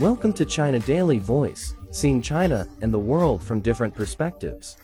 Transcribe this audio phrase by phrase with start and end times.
[0.00, 4.76] Welcome to China Daily Voice, seeing China and the world from different perspectives.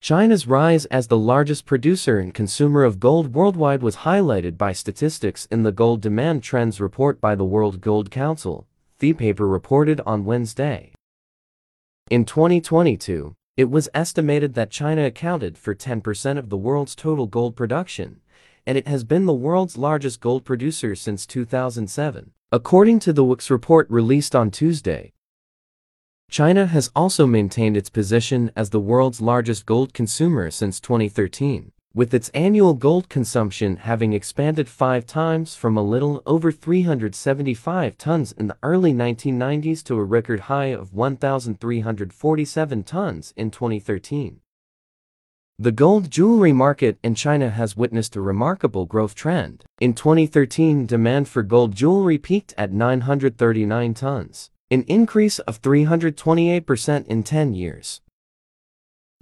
[0.00, 5.44] China's rise as the largest producer and consumer of gold worldwide was highlighted by statistics
[5.50, 8.66] in the Gold Demand Trends report by the World Gold Council,
[8.98, 10.92] ThePaper reported on Wednesday.
[12.10, 17.54] In 2022, it was estimated that China accounted for 10% of the world's total gold
[17.54, 18.22] production,
[18.64, 23.50] and it has been the world's largest gold producer since 2007, according to the WGC's
[23.50, 25.12] report released on Tuesday.
[26.30, 32.12] China has also maintained its position as the world's largest gold consumer since 2013 with
[32.12, 38.48] its annual gold consumption having expanded five times from a little over 375 tons in
[38.48, 44.40] the early 1990s to a record high of 1,347 tons in 2013.
[45.58, 49.64] The gold jewelry market in China has witnessed a remarkable growth trend.
[49.78, 57.22] In 2013, demand for gold jewelry peaked at 939 tons, an increase of 328% in
[57.22, 58.00] 10 years.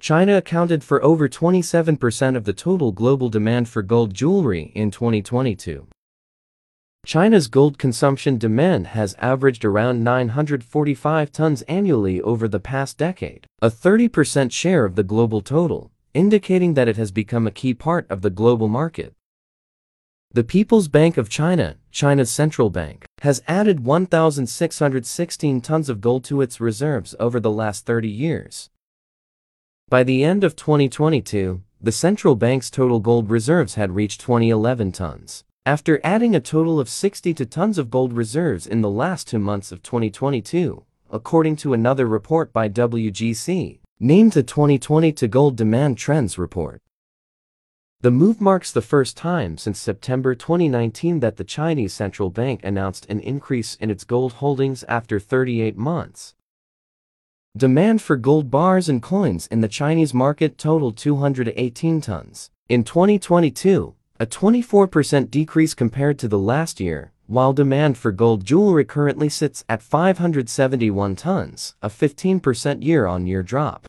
[0.01, 5.87] China accounted for over 27% of the total global demand for gold jewelry in 2022.
[7.05, 13.69] China's gold consumption demand has averaged around 945 tons annually over the past decade, a
[13.69, 18.21] 30% share of the global total, indicating that it has become a key part of
[18.21, 19.13] the global market.
[20.35, 26.41] The People's Bank of China, China's central bank, has added 1,616 tons of gold to
[26.41, 28.69] its reserves over the last 30 years,
[29.87, 35.43] by the end of 2022, the central bank's total gold reserves had reached 2011 tons.
[35.63, 39.71] After adding a total of 62 tons of gold reserves in the last two months
[39.71, 46.81] of 2022, according to another report by WGC, named the 2022 Gold Demand Trends Report.
[48.01, 53.05] The move marks the first time since September 2019 that the Chinese central bank announced
[53.09, 56.35] an increase in its gold holdings after 38 months.
[57.57, 62.51] Demand for gold bars and coins in the Chinese market totaled 218 tons.
[62.67, 68.85] In 2022, a 24% decrease compared to the last year, while demand for gold jewelry
[68.85, 73.87] currently sits at 571 tons, a 15% year-on-year drop.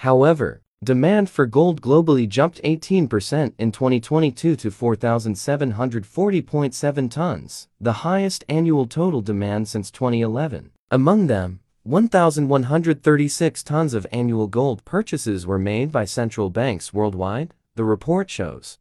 [0.00, 8.86] However, demand for gold globally jumped 18% in 2022 to 4,740.7 tons, the highest annual
[8.86, 10.72] total demand since 2011.
[10.90, 17.84] Among them, 1,136 tons of annual gold purchases were made by central banks worldwide, the
[17.84, 18.78] report shows.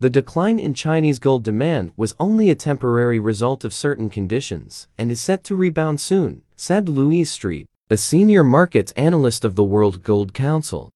[0.00, 5.10] The decline in Chinese gold demand was only a temporary result of certain conditions and
[5.10, 10.02] is set to rebound soon, said Louise Street, a senior markets analyst of the World
[10.02, 10.88] Gold Council.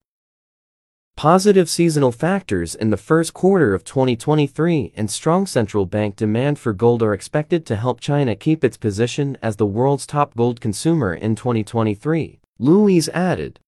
[1.19, 6.73] Positive seasonal factors in the first quarter of 2023 and strong central bank demand for
[6.73, 11.13] gold are expected to help China keep its position as the world's top gold consumer
[11.13, 13.61] in 2023, Louise added.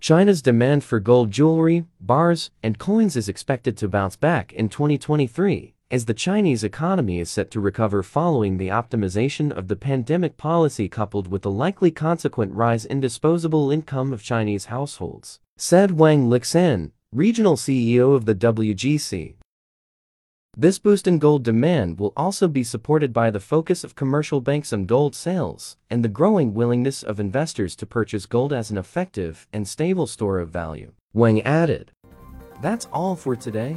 [0.00, 5.73] China's demand for gold jewelry, bars, and coins is expected to bounce back in 2023
[5.90, 10.88] as the Chinese economy is set to recover following the optimization of the pandemic policy
[10.88, 16.90] coupled with the likely consequent rise in disposable income of Chinese households said Wang Lixin,
[17.12, 19.36] regional CEO of the WGC.
[20.56, 24.72] This boost in gold demand will also be supported by the focus of commercial banks
[24.72, 29.46] on gold sales and the growing willingness of investors to purchase gold as an effective
[29.52, 30.92] and stable store of value.
[31.12, 31.92] Wang added.
[32.60, 33.76] That's all for today.